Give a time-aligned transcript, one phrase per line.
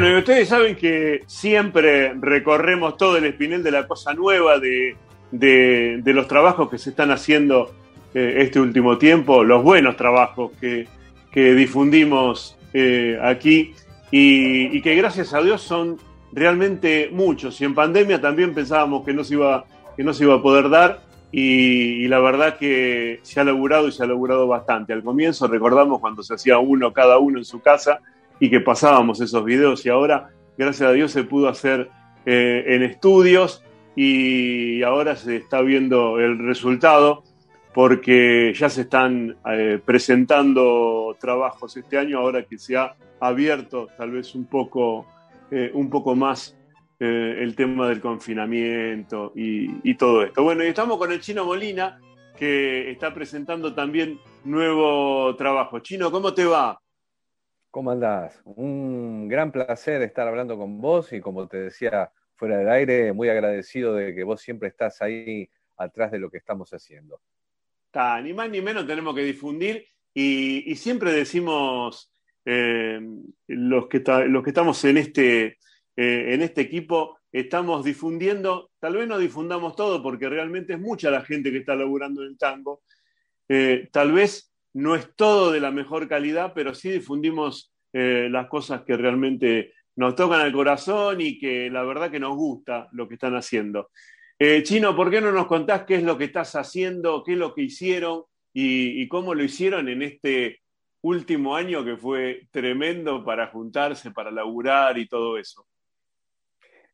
[0.00, 4.94] Bueno, y ustedes saben que siempre recorremos todo el espinel de la cosa nueva, de,
[6.04, 7.74] los trabajos que se están haciendo
[8.14, 10.86] eh, este último tiempo, los buenos trabajos que,
[11.34, 13.74] difundimos eh, aquí
[14.12, 15.96] y, que gracias a Dios son
[16.30, 17.60] realmente muchos.
[17.60, 19.64] Y en pandemia también pensábamos que no se iba,
[19.96, 21.00] que no se iba a poder dar
[21.32, 24.92] y, y, la verdad que se ha logrado y se ha logrado bastante.
[24.92, 27.98] Al comienzo recordamos cuando se hacía uno cada uno en su casa
[28.40, 31.90] y que pasábamos esos videos y ahora, gracias a Dios, se pudo hacer
[32.26, 33.64] eh, en estudios
[33.96, 37.24] y ahora se está viendo el resultado
[37.74, 44.12] porque ya se están eh, presentando trabajos este año, ahora que se ha abierto tal
[44.12, 45.06] vez un poco,
[45.50, 46.54] eh, un poco más
[47.00, 50.42] el tema del confinamiento y, y, todo esto.
[50.42, 52.00] Bueno, y estamos con el Chino Molina,
[52.36, 55.78] que está presentando también nuevo trabajo.
[55.78, 56.80] Chino, ¿cómo te va?
[57.70, 58.40] ¿Cómo andás?
[58.44, 63.28] Un gran placer estar hablando con vos y como te decía fuera del aire, muy
[63.28, 67.20] agradecido de que vos siempre estás ahí atrás de lo que estamos haciendo.
[68.22, 72.10] ni más ni menos tenemos que difundir y, siempre decimos
[72.44, 73.00] eh,
[73.48, 75.58] los, que los que estamos en este,
[75.96, 81.10] eh, en este equipo, estamos difundiendo, tal vez no difundamos todo porque realmente es mucha
[81.10, 82.82] la gente que está laburando en el tango,
[83.48, 88.48] eh, tal vez no es todo de la mejor calidad, pero sí difundimos eh, las
[88.48, 93.08] cosas que realmente nos tocan al corazón y que la verdad que nos gusta lo
[93.08, 93.90] que están haciendo.
[94.38, 97.38] Eh, Chino, ¿por qué no nos contás qué es lo que estás haciendo, qué es
[97.38, 100.60] lo que hicieron y, cómo lo hicieron en este
[101.00, 105.66] último año que fue tremendo para juntarse, para laburar y todo eso?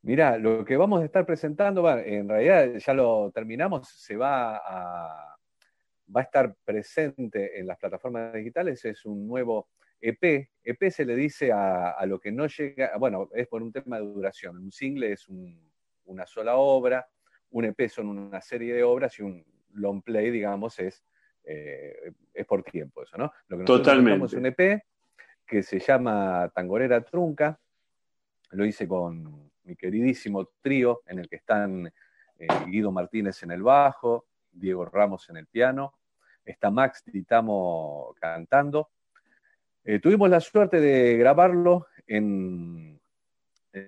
[0.02, 5.33] Mira, lo que vamos a estar presentando, en realidad ya lo terminamos, se va a
[6.14, 9.68] va a estar presente en las plataformas digitales es un nuevo
[10.00, 10.50] EP.
[10.62, 14.04] EP se le dice a, lo que no llega, bueno, es por un tema de
[14.04, 14.58] duración.
[14.58, 15.26] Un single es
[16.04, 17.06] una sola obra,
[17.50, 21.04] un EP son una serie de obras y un long play, digamos, es,
[21.44, 23.32] eh, es por tiempo eso, ¿no?
[23.48, 24.26] Lo que Totalmente.
[24.26, 24.82] es un EP
[25.46, 27.58] que se llama Tangorera Trunca.
[28.50, 31.86] Lo hice con mi queridísimo trío en el que están
[32.38, 35.94] eh, Guido Martínez en el bajo, Diego Ramos en el piano,
[36.44, 38.90] está Max Ditamo cantando.
[39.84, 43.00] Eh, tuvimos la suerte de grabarlo en,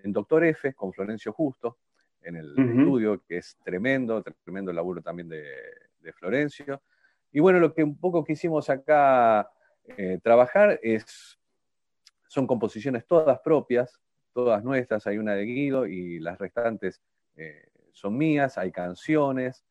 [0.04, 1.78] Doctor F con Florencio Justo,
[2.22, 5.44] en el estudio, que es tremendo, tremendo el laburo también de,
[6.14, 6.82] Florencio.
[7.32, 9.50] Y bueno, lo que un poco quisimos acá
[9.84, 11.36] eh, trabajar es,
[12.28, 14.00] son composiciones todas propias,
[14.32, 17.02] todas nuestras, hay una de Guido y las restantes
[17.36, 19.64] eh, son mías, hay canciones,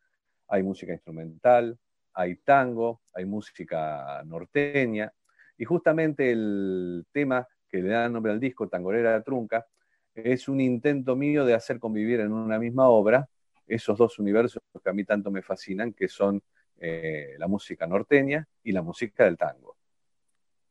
[0.47, 1.77] hay música instrumental,
[2.13, 5.11] hay tango, hay música norteña,
[5.57, 9.65] y justamente el tema que le da nombre al disco, Tangorera Trunca,
[10.13, 13.27] es un intento mío de hacer convivir en una misma obra
[13.67, 16.41] esos dos universos que a mí tanto me fascinan, que son
[16.77, 19.75] eh, la música norteña y la música del tango.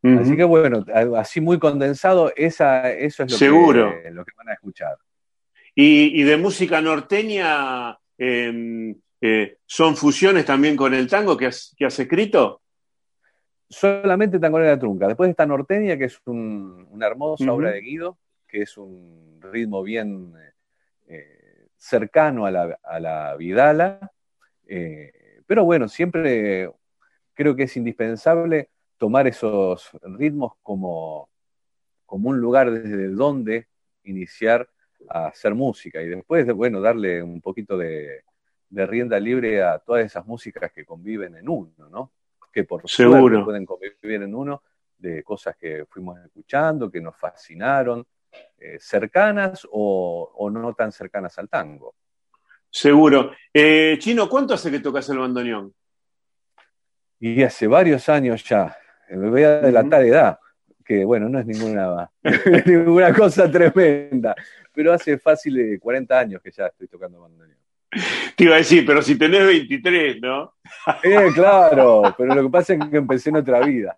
[0.03, 0.85] Así que bueno,
[1.17, 4.99] así muy condensado, esa, eso es lo, Que, lo que van a escuchar.
[5.75, 12.61] Y, de música norteña, em, eh, ¿Son fusiones también con el tango que has, escrito?
[13.69, 15.09] Solamente la Trunca.
[15.09, 20.35] Después está Norteña, que es una hermosa obra de Guido, que es un ritmo bien
[21.09, 24.13] eh, cercano a la, Vidala.
[24.67, 26.71] Eh, pero bueno, siempre
[27.33, 31.29] creo que es indispensable tomar esos ritmos como,
[32.07, 33.67] como un lugar desde donde
[34.05, 34.69] iniciar
[35.09, 38.23] a hacer música y después, bueno, darle un poquito de,
[38.75, 42.13] de rienda libre a todas esas músicas que conviven en uno, ¿no?
[42.53, 43.45] Que por Seguro.
[43.45, 44.63] pueden convivir en uno
[44.99, 48.05] de cosas que fuimos escuchando, que nos fascinaron,
[48.59, 51.95] eh, cercanas o, no tan cercanas al tango.
[52.69, 53.31] Seguro.
[53.53, 55.73] Eh, Chino, ¿cuánto hace que tocas el bandoneón?
[57.21, 58.77] Y hace varios años ya.
[59.09, 60.39] Me voy a adelantar edad,
[60.85, 62.11] que bueno, no es ninguna,
[62.67, 64.35] ninguna cosa tremenda,
[64.73, 67.64] pero hace fácil 40 años que ya estoy tocando bandoneón.
[68.37, 70.55] Te iba a decir, pero si tenés 23, ¿no?
[71.03, 73.97] Eh, claro, pero lo que pasa es que empecé en otra vida.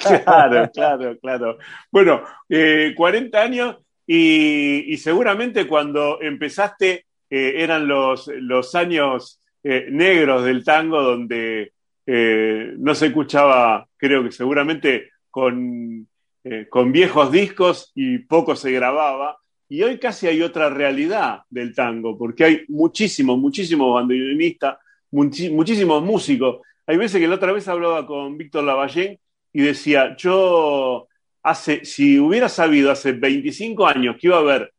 [0.00, 1.58] Claro, claro, claro.
[1.90, 3.76] Bueno, 40 eh, años
[4.06, 11.72] y, seguramente cuando empezaste eh, eran los, los años eh, negros del tango donde
[12.06, 16.06] no se escuchaba, creo que seguramente con,
[16.68, 19.38] con viejos discos y poco se grababa.
[19.68, 24.78] Y hoy casi hay otra realidad del tango, porque hay muchísimos, muchísimos bandoneonistas,
[25.10, 26.60] muchísimos músicos.
[26.86, 29.18] Hay veces que la otra vez hablaba con Víctor Lavallén
[29.52, 31.08] y decía, yo
[31.42, 34.72] hace, si hubiera sabido hace 25 años que iba a haber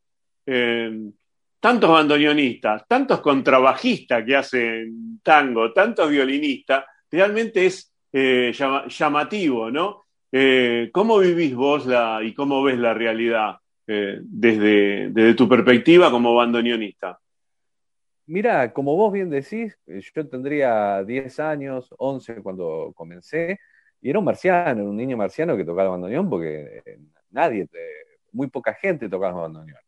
[0.46, 1.10] eh,
[1.58, 8.52] tantos bandoneonistas, tantos contrabajistas que hacen tango, tantos violinistas, realmente es eh,
[8.88, 10.04] llamativo, ¿no?
[10.30, 13.56] Eh, ¿Cómo vivís vos la, y cómo ves la realidad
[13.86, 17.18] desde, desde tu perspectiva como bandoneonista?
[18.26, 23.60] Mira, como vos bien decís, yo tendría 10 años, 11 cuando comencé,
[24.00, 26.98] y era un marciano, un niño marciano que tocaba el bandoneón porque eh,
[27.30, 27.68] nadie,
[28.32, 29.80] muy poca gente tocaba el bandoneón.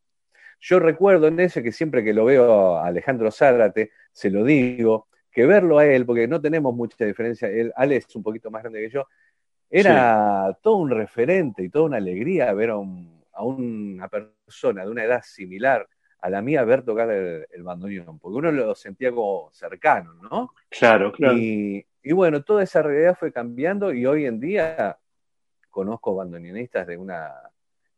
[0.60, 5.08] Yo recuerdo en ese que siempre que lo veo a Alejandro Zárate, se lo digo,
[5.30, 8.62] que verlo a él, porque no tenemos mucha diferencia, él, Ale es un poquito más
[8.62, 9.06] grande que yo,
[9.70, 12.76] era todo un referente y toda una alegría ver a,
[13.42, 15.88] una persona de una edad similar
[16.20, 20.52] a la mía ver tocar el, el bandoneón, porque uno lo sentía como cercano, ¿no?
[20.68, 21.36] Claro, claro.
[21.36, 24.98] Y, y bueno, toda esa realidad fue cambiando y hoy en día
[25.70, 27.32] conozco bandoneonistas de una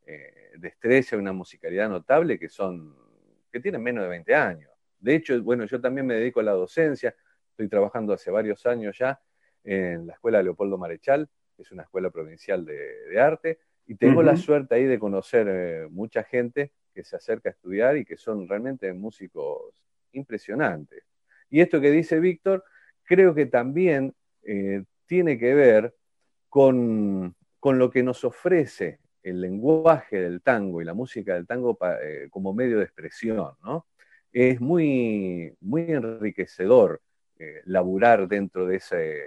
[0.06, 2.94] eh, destreza, una musicalidad notable que son,
[3.50, 4.70] que tienen menos de 20 años.
[4.98, 7.14] De hecho, bueno, yo también me dedico a la docencia,
[7.50, 9.20] estoy trabajando hace varios años ya
[9.64, 13.60] en la Escuela Leopoldo Marechal, que es una escuela provincial de, arte,
[13.90, 17.96] y tengo la suerte ahí de conocer eh, mucha gente que se acerca a estudiar
[17.96, 19.74] y que son realmente músicos
[20.12, 21.02] impresionantes.
[21.50, 22.62] Y esto que dice Víctor,
[23.02, 24.14] creo que también
[24.44, 25.92] eh, tiene que ver
[26.48, 27.34] con,
[27.64, 32.54] lo que nos ofrece el lenguaje del tango y la música del tango eh, como
[32.54, 33.88] medio de expresión, ¿no?
[34.32, 37.02] Es muy, muy enriquecedor
[37.40, 39.20] eh, laburar dentro de ese,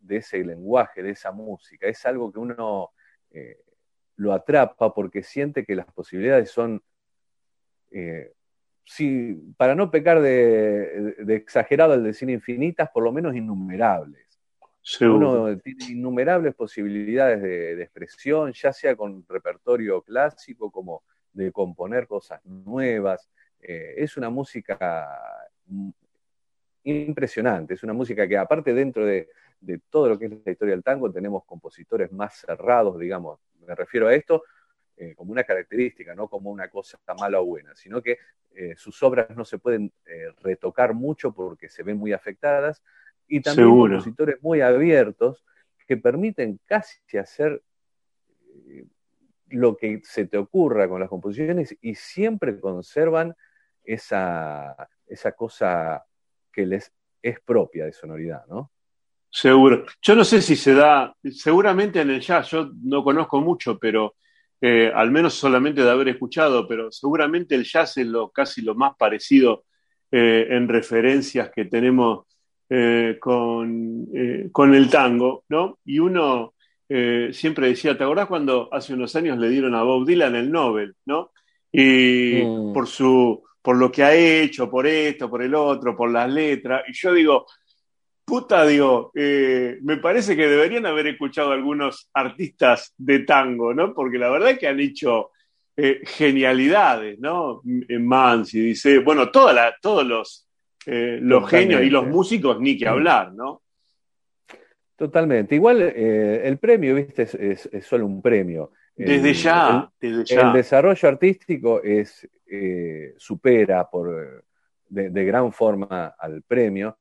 [0.00, 1.86] de ese lenguaje, de esa música.
[1.86, 2.90] Es algo que uno
[4.18, 6.82] lo atrapa porque siente que las posibilidades son
[8.88, 14.26] si, para no pecar de, exagerado al decir infinitas, por lo menos innumerables.
[15.02, 21.02] Uno tiene innumerables posibilidades de, expresión, ya sea con repertorio clásico, como
[21.34, 23.28] de componer cosas nuevas.
[23.60, 25.06] Eh, es una música
[26.84, 29.28] impresionante, es una música que aparte dentro de,
[29.60, 33.38] de todo lo que es la historia del tango tenemos compositores más cerrados, digamos,
[33.68, 34.42] me refiero a esto,
[34.96, 38.18] eh, como una característica, no como una cosa mala o buena, sino que
[38.50, 42.82] eh, sus obras no se pueden eh, retocar mucho porque se ven muy afectadas,
[43.28, 45.44] y también compositores muy abiertos
[45.86, 47.62] que permiten casi hacer
[49.50, 53.34] lo que se te ocurra con las composiciones y siempre conservan
[53.84, 56.04] esa, esa cosa
[56.52, 56.92] que les
[57.22, 58.72] es propia de sonoridad, ¿no?
[59.30, 59.84] Seguro.
[60.02, 64.14] Yo no sé si se da, seguramente en el jazz, yo no conozco mucho, pero
[64.60, 68.74] eh, al menos solamente de haber escuchado, pero seguramente el jazz es lo, casi lo
[68.74, 69.64] más parecido
[70.10, 72.26] eh, en referencias que tenemos
[72.70, 74.06] eh, con,
[74.50, 75.78] con, el tango, ¿no?
[75.84, 76.54] Y uno
[77.30, 80.96] siempre decía, ¿te acordás cuando hace unos años le dieron a Bob Dylan el Nobel,
[81.04, 81.32] ¿no?
[81.70, 82.72] Y mm.
[82.72, 86.84] por su por lo que ha hecho, por esto, por el otro, por las letras.
[86.88, 87.46] Y yo digo,
[88.28, 93.94] puta, digo, eh, me parece que deberían haber escuchado algunos artistas de tango, ¿no?
[93.94, 95.30] Porque la verdad es que han hecho
[95.74, 97.62] eh, genialidades, ¿no?
[97.64, 100.46] Mansi dice, bueno, todos los,
[100.84, 103.62] eh, los genios y los músicos, ni que hablar, ¿no?
[104.94, 105.54] Totalmente.
[105.54, 108.72] Igual el premio, viste, es, solo un premio.
[108.94, 110.40] Desde ya, el, desde ya.
[110.48, 112.28] El desarrollo artístico es,
[113.16, 114.44] supera por,
[114.88, 116.98] de gran forma al premio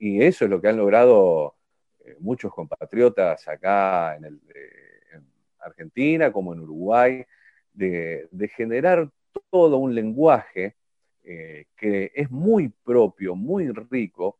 [0.00, 1.54] y eso es lo que han logrado
[2.04, 4.40] eh, muchos compatriotas acá en,
[5.62, 7.22] Argentina como en Uruguay,
[7.74, 9.10] de, generar
[9.50, 10.74] todo un lenguaje
[11.22, 14.38] eh, que es muy propio, muy rico,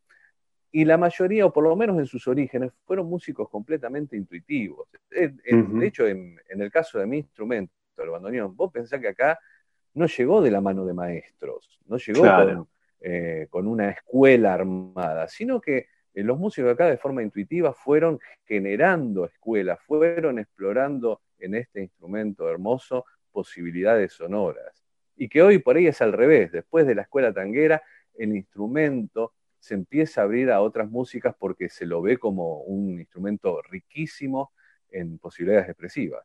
[0.72, 4.88] y la mayoría, o por lo menos en sus orígenes, fueron músicos completamente intuitivos.
[5.10, 9.38] De hecho, en, el caso de mi instrumento, el bandoneón, vos pensás que acá
[9.92, 12.68] no llegó de la mano de maestros, no llegó con
[13.00, 18.18] eh, con una escuela armada, sino que eh, los músicos acá de forma intuitiva fueron
[18.44, 24.84] generando escuelas, fueron explorando en este instrumento hermoso posibilidades sonoras.
[25.16, 27.82] Y que hoy por ahí es al revés, después de la escuela tanguera,
[28.14, 32.98] el instrumento se empieza a abrir a otras músicas porque se lo ve como un
[32.98, 34.52] instrumento riquísimo
[34.90, 36.24] en posibilidades expresivas.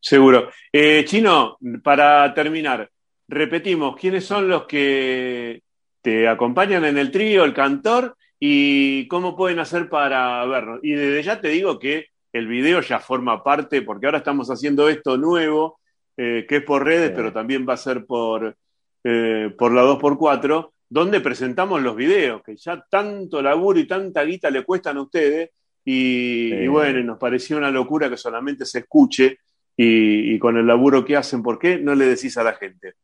[0.00, 0.50] Seguro.
[0.72, 2.90] Eh, Chino, para terminar,
[3.26, 5.62] repetimos, ¿quiénes son los que
[6.04, 10.80] te acompañan en el trío, el cantor, y cómo pueden hacer para vernos.
[10.82, 14.86] Y desde ya te digo que el video ya forma parte, porque ahora estamos haciendo
[14.90, 15.80] esto nuevo,
[16.18, 18.54] eh, que es por redes, pero también va a ser por,
[19.02, 24.50] eh, por la 2x4, donde presentamos los videos, que ya tanto laburo y tanta guita
[24.50, 25.52] le cuestan a ustedes,
[25.86, 29.38] y, y bueno, nos pareció una locura que solamente se escuche
[29.74, 32.94] y, con el laburo que hacen, ¿por qué no le decís a la gente?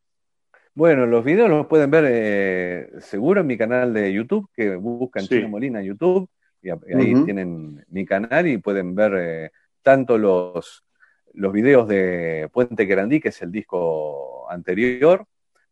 [0.80, 5.26] Bueno, los videos los pueden ver eh, seguro en mi canal de YouTube, que buscan
[5.26, 6.26] Chino Molina en YouTube,
[6.62, 9.50] y, ahí tienen mi canal y pueden ver eh,
[9.82, 10.82] tanto los,
[11.34, 15.26] los videos de Puente Querandí, que es el disco anterior,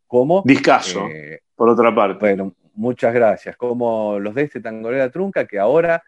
[0.06, 0.42] como...
[0.44, 2.18] Discaso, eh, por otra parte.
[2.18, 3.56] Bueno, muchas gracias.
[3.56, 6.02] Como los de este Tangolera Trunca, que ahora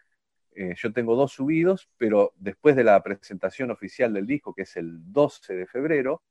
[0.53, 4.77] eh, yo tengo dos subidos, pero después de la presentación oficial del disco, que es
[4.77, 6.21] el 12 de febrero,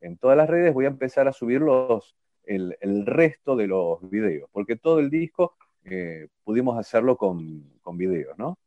[0.00, 4.48] en todas las redes voy a empezar a subir los, el, resto de los videos,
[4.52, 8.58] porque todo el disco eh, pudimos hacerlo con, con videos, ¿no?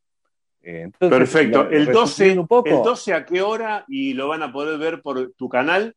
[0.63, 1.69] Eh, Perfecto.
[1.69, 5.50] el, 12, ¿El 12 a qué hora y lo van a poder ver por tu
[5.50, 5.95] canal?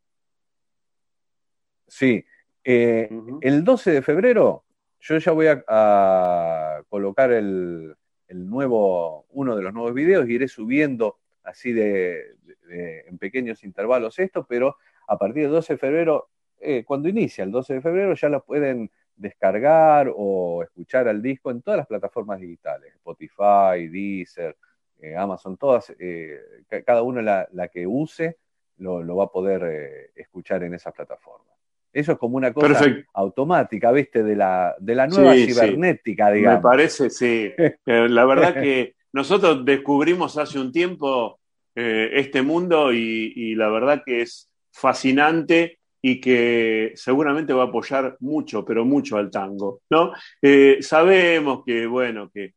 [1.87, 2.25] Sí.
[2.63, 4.65] El 12 de febrero
[5.01, 7.95] yo ya voy a colocar el,
[8.29, 12.37] el nuevo, uno de los nuevos videos, iré subiendo así de,
[12.69, 14.77] en pequeños intervalos esto, pero
[15.07, 16.29] a partir del 12 de febrero,
[16.61, 21.51] eh, cuando inicia el 12 de febrero, ya lo pueden descargar o escuchar al disco
[21.51, 24.57] en todas las plataformas digitales, Spotify, Deezer,
[25.01, 26.39] eh, Amazon, todas, eh,
[26.85, 28.39] cada uno la, la, que use
[28.79, 31.55] lo, lo va a poder escuchar en esas plataformas.
[31.93, 34.25] Eso es como una cosa automática, ¿viste?
[34.25, 36.59] De la, de la nueva cibernética, digamos.
[36.59, 37.53] Me parece, sí.
[37.85, 41.39] La verdad que nosotros descubrimos hace un tiempo
[41.77, 48.17] eh, este mundo y, la verdad que es fascinante y que seguramente va a apoyar
[48.21, 50.13] mucho, pero mucho al tango, ¿no?
[50.43, 52.55] Eh, sabemos que, bueno, que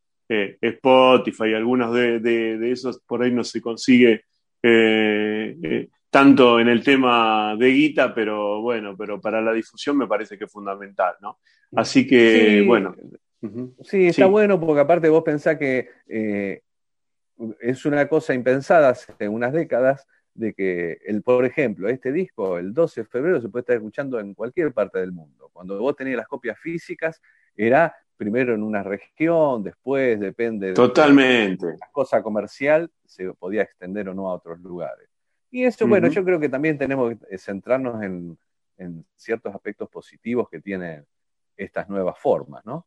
[0.60, 4.26] Spotify y algunos de, de, esos por ahí no se consigue
[6.10, 10.46] tanto en el tema de guita, pero bueno, pero para la difusión me parece que
[10.46, 11.40] es fundamental, ¿no?
[11.76, 12.96] Así que, bueno.
[13.84, 16.62] Sí, está bueno porque aparte vos pensás que eh,
[17.60, 20.08] es una cosa impensada hace unas décadas
[20.38, 24.20] de que, el, por ejemplo, este disco, el 12 de febrero, se puede estar escuchando
[24.20, 25.50] en cualquier parte del mundo.
[25.52, 27.22] Cuando vos tenías las copias físicas,
[27.56, 31.66] era primero en una región, después depende Totalmente.
[31.66, 35.10] de la cosa comercial, se podía extender o no a otros lugares.
[35.50, 38.38] Y eso, bueno, yo creo que también tenemos que centrarnos en,
[39.16, 41.04] ciertos aspectos positivos que tienen
[41.56, 42.86] estas nuevas formas, ¿no?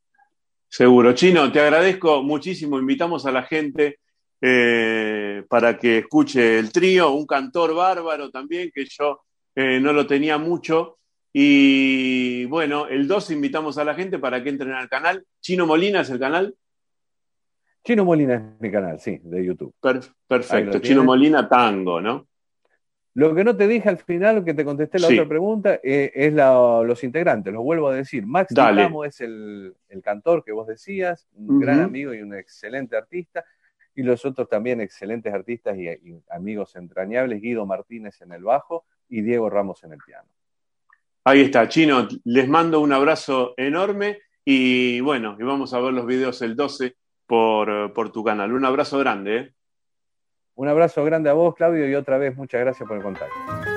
[0.69, 1.13] Seguro.
[1.15, 2.79] Chino, te agradezco muchísimo.
[2.79, 3.99] Invitamos a la gente
[4.41, 9.21] eh, para que escuche el trío, un cantor bárbaro también, que yo
[9.55, 10.99] eh, no lo tenía mucho.
[11.33, 15.25] Y bueno, el 2 invitamos a la gente para que entren al canal.
[15.41, 16.55] Chino Molina es el canal.
[17.85, 19.75] Chino Molina es mi canal, sí, de YouTube.
[20.27, 20.79] perfecto.
[20.81, 22.27] Chino Molina Tango, ¿no?
[23.15, 26.33] Lo que no te dije al final, que te contesté la otra pregunta, eh, es
[26.33, 27.53] los integrantes.
[27.53, 28.25] Lo vuelvo a decir.
[28.25, 33.45] Max Damo es el, cantor que vos decías, un gran amigo y un excelente artista.
[34.01, 35.87] Y los otros también excelentes artistas y,
[36.31, 40.27] amigos entrañables, Guido Martínez en el bajo y Diego Ramos en el piano.
[41.23, 42.09] Ahí está, Chino.
[42.25, 46.97] Les mando un abrazo enorme y bueno, y vamos a ver los videos el 12
[47.27, 48.55] por, por tu canal.
[48.55, 49.37] Un abrazo grande.
[49.37, 49.55] ¿eh?
[50.55, 53.70] Un abrazo grande a vos, Claudio, y otra vez muchas gracias por el contacto.